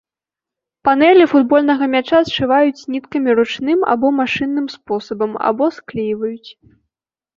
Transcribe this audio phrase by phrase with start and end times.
[0.87, 6.49] Панэлі футбольнага мяча сшываюць ніткамі ручным або машынным спосабам, або склейваюць.